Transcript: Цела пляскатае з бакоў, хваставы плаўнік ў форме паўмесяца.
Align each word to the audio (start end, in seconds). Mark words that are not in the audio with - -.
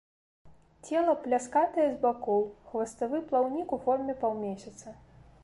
Цела 0.87 1.13
пляскатае 1.25 1.85
з 1.91 1.97
бакоў, 2.07 2.41
хваставы 2.73 3.21
плаўнік 3.29 3.67
ў 3.75 3.77
форме 3.87 4.13
паўмесяца. 4.27 4.99